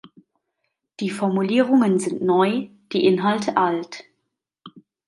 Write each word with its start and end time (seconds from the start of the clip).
Die 0.99 1.11
Formulierungen 1.11 1.99
sind 1.99 2.23
neu, 2.23 2.69
die 2.91 3.05
Inhalte 3.05 3.55
alt. 3.55 4.03